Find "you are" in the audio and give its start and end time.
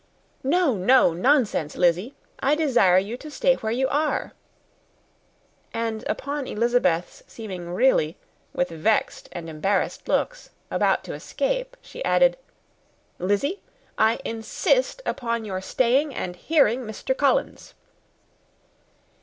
3.71-4.33